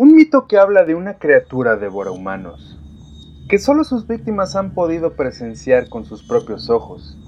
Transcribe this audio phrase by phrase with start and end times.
[0.00, 2.78] Un mito que habla de una criatura devora humanos,
[3.48, 7.18] que solo sus víctimas han podido presenciar con sus propios ojos.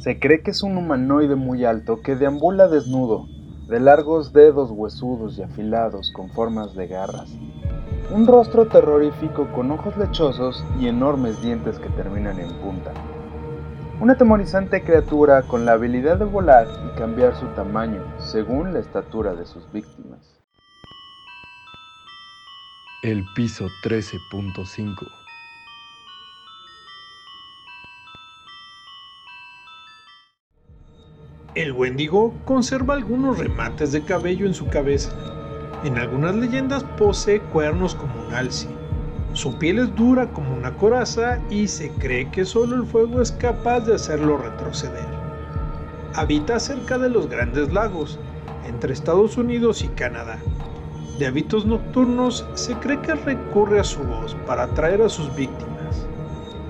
[0.00, 3.28] Se cree que es un humanoide muy alto que deambula desnudo,
[3.68, 7.30] de largos dedos huesudos y afilados con formas de garras.
[8.10, 12.90] Un rostro terrorífico con ojos lechosos y enormes dientes que terminan en punta.
[14.00, 19.36] Una atemorizante criatura con la habilidad de volar y cambiar su tamaño según la estatura
[19.36, 20.35] de sus víctimas.
[23.02, 25.06] El piso 13.5
[31.54, 35.12] El Wendigo conserva algunos remates de cabello en su cabeza.
[35.84, 38.68] En algunas leyendas posee cuernos como un alce.
[39.34, 43.30] Su piel es dura como una coraza y se cree que solo el fuego es
[43.30, 45.06] capaz de hacerlo retroceder.
[46.14, 48.18] Habita cerca de los grandes lagos,
[48.66, 50.38] entre Estados Unidos y Canadá
[51.18, 56.06] de hábitos nocturnos, se cree que recurre a su voz para atraer a sus víctimas.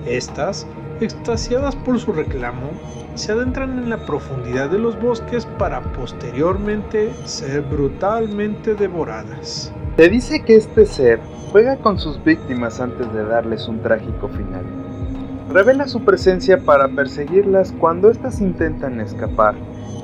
[0.05, 0.65] Estas,
[1.01, 2.69] extasiadas por su reclamo,
[3.15, 9.73] se adentran en la profundidad de los bosques para posteriormente ser brutalmente devoradas.
[9.97, 11.19] Se dice que este ser
[11.51, 14.63] juega con sus víctimas antes de darles un trágico final.
[15.49, 19.55] Revela su presencia para perseguirlas cuando éstas intentan escapar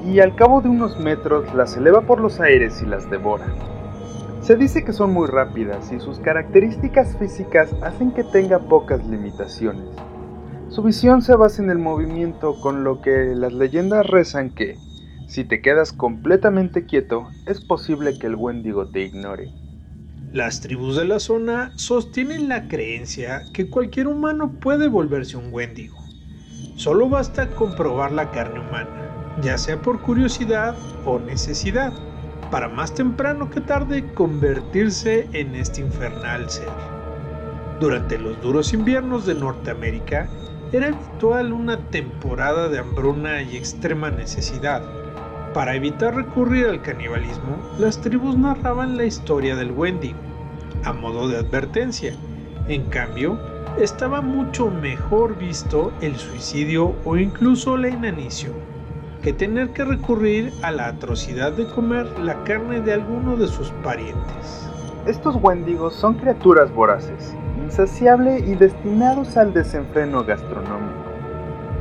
[0.06, 3.46] y al cabo de unos metros las eleva por los aires y las devora.
[4.44, 9.86] Se dice que son muy rápidas y sus características físicas hacen que tenga pocas limitaciones.
[10.68, 14.76] Su visión se basa en el movimiento, con lo que las leyendas rezan que,
[15.28, 19.50] si te quedas completamente quieto, es posible que el Wendigo te ignore.
[20.34, 25.96] Las tribus de la zona sostienen la creencia que cualquier humano puede volverse un Wendigo.
[26.76, 31.94] Solo basta comprobar la carne humana, ya sea por curiosidad o necesidad
[32.52, 36.68] para más temprano que tarde convertirse en este infernal ser.
[37.80, 40.30] Durante los duros inviernos de Norteamérica
[40.72, 44.82] era habitual una temporada de hambruna y extrema necesidad.
[45.54, 50.18] Para evitar recurrir al canibalismo, las tribus narraban la historia del Wendigo,
[50.84, 52.16] a modo de advertencia.
[52.68, 53.40] En cambio,
[53.78, 58.73] estaba mucho mejor visto el suicidio o incluso la inanición
[59.24, 63.72] que tener que recurrir a la atrocidad de comer la carne de alguno de sus
[63.82, 64.70] parientes.
[65.08, 71.06] Estos wendigos son criaturas voraces, insaciables y destinados al desenfreno gastronómico.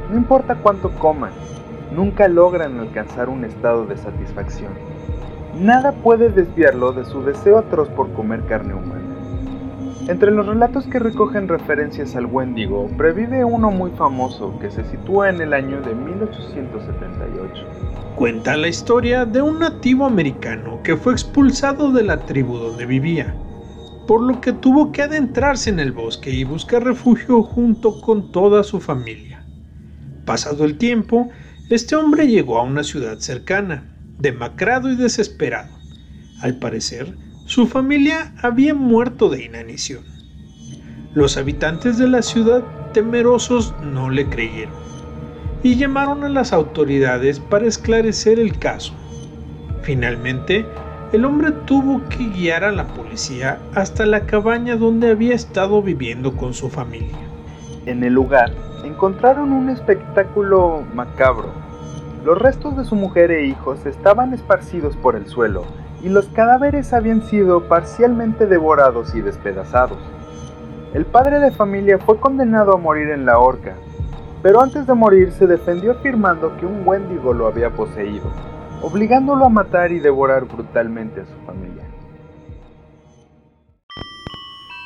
[0.09, 1.33] No importa cuánto coman,
[1.91, 4.73] nunca logran alcanzar un estado de satisfacción.
[5.61, 9.12] Nada puede desviarlo de su deseo atroz por comer carne humana.
[10.09, 15.31] Entre los relatos que recogen referencias al Wendigo, previve uno muy famoso que se sitúa
[15.31, 17.67] en el año de 1878.
[18.17, 23.33] Cuenta la historia de un nativo americano que fue expulsado de la tribu donde vivía,
[24.09, 28.65] por lo que tuvo que adentrarse en el bosque y buscar refugio junto con toda
[28.65, 29.45] su familia.
[30.25, 31.29] Pasado el tiempo,
[31.71, 33.85] este hombre llegó a una ciudad cercana,
[34.19, 35.71] demacrado y desesperado.
[36.41, 37.15] Al parecer,
[37.53, 40.05] su familia había muerto de inanición.
[41.13, 42.63] Los habitantes de la ciudad,
[42.95, 44.73] temerosos, no le creyeron
[45.63, 48.95] y llamaron a las autoridades para esclarecer el caso.
[49.83, 50.65] Finalmente,
[51.13, 56.35] el hombre tuvo que guiar a la policía hasta la cabaña donde había estado viviendo
[56.35, 57.19] con su familia.
[57.85, 61.53] En el lugar encontraron un espectáculo macabro.
[62.25, 66.93] Los restos de su mujer e hijos estaban esparcidos por el suelo y los cadáveres
[66.93, 69.99] habían sido parcialmente devorados y despedazados.
[70.95, 73.77] El padre de familia fue condenado a morir en la horca,
[74.43, 78.31] pero antes de morir se defendió afirmando que un Wendigo lo había poseído,
[78.83, 81.85] obligándolo a matar y devorar brutalmente a su familia.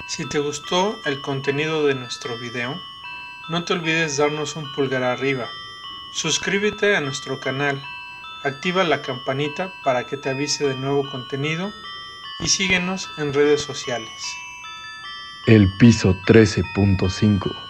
[0.08, 2.74] Si te gustó el contenido de nuestro video,
[3.50, 5.46] no te olvides darnos un pulgar arriba,
[6.12, 7.80] suscríbete a nuestro canal
[8.46, 11.72] activa la campanita para que te avise de nuevo contenido
[12.40, 14.10] y síguenos en redes sociales.
[15.46, 17.65] El piso 13.5